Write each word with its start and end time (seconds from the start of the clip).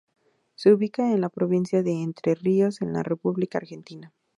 Se 0.55 0.73
ubica 0.73 1.11
en 1.11 1.21
la 1.21 1.29
Provincia 1.29 1.83
de 1.83 2.01
Entre 2.01 2.33
Ríos 2.33 2.81
en 2.81 2.91
la 2.91 3.03
República 3.03 3.59
Argentina. 3.59 4.11